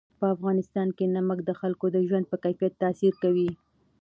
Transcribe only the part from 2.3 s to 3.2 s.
په کیفیت تاثیر